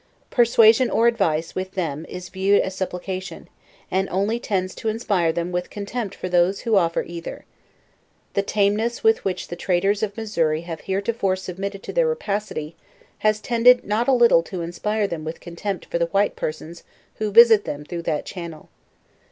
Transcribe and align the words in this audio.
Persua 0.31 0.73
sion 0.73 0.89
or 0.89 1.05
advice, 1.05 1.53
with 1.53 1.73
them 1.73 2.07
is 2.09 2.29
viewed 2.29 2.59
as 2.61 2.73
supplication, 2.73 3.47
and 3.91 4.09
on 4.09 4.25
ly 4.25 4.39
tends 4.39 4.73
to 4.73 4.87
inspire 4.89 5.31
them 5.31 5.51
with 5.51 5.69
contempt 5.69 6.15
for 6.15 6.27
those 6.27 6.61
who 6.61 6.75
offer 6.75 7.03
either. 7.03 7.45
The 8.33 8.41
tamenass 8.41 9.03
with 9.03 9.23
which 9.23 9.49
the 9.49 9.55
traders 9.55 10.01
of 10.01 10.17
Missouri 10.17 10.61
have 10.61 10.81
heretofore 10.81 11.35
submitted 11.35 11.83
to 11.83 11.93
their 11.93 12.07
rapacity, 12.07 12.75
has 13.19 13.39
tended 13.39 13.85
not 13.85 14.07
a 14.07 14.11
little 14.13 14.41
to 14.41 14.63
inspire 14.63 15.05
them 15.05 15.23
with 15.23 15.39
contempt 15.39 15.85
for 15.85 15.99
the 15.99 16.07
white 16.07 16.35
persons 16.35 16.81
who 17.17 17.29
visit 17.29 17.65
them 17.65 17.85
through 17.85 18.01
that 18.01 18.25
channel. 18.25 18.69